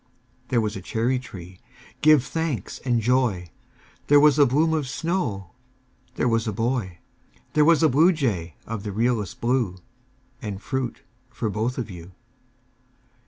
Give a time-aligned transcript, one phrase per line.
[0.47, 1.59] There was a cherry tree,
[2.01, 3.51] give thanks and joy!
[4.07, 5.51] There was a bloom of snow
[6.15, 6.97] There was a boy
[7.53, 9.75] There was a bluejay of the realest blue
[10.41, 12.13] And fruit for both of you.